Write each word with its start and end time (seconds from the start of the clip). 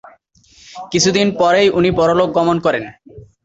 কিছুদিন 0.91 1.27
পরেই 1.39 1.67
উনি 1.69 1.89
পরলোকগমন 1.91 2.57
করেন। 2.59 2.83